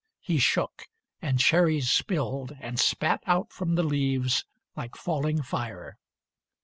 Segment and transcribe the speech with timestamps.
[0.19, 0.87] He shook,
[1.21, 4.43] and cherries spilled And spat out from the leaves
[4.75, 5.99] like falling fire.